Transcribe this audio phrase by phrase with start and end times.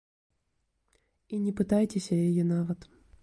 [1.35, 2.79] І не пытайцеся яе нават.